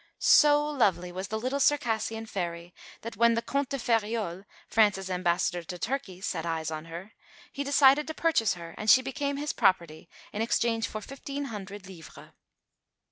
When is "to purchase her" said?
8.07-8.73